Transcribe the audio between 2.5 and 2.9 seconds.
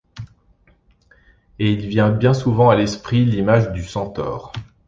à